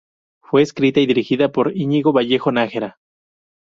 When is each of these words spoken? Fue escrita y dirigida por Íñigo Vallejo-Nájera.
Fue 0.41 0.63
escrita 0.63 0.99
y 0.99 1.05
dirigida 1.05 1.51
por 1.51 1.77
Íñigo 1.77 2.11
Vallejo-Nájera. 2.11 2.97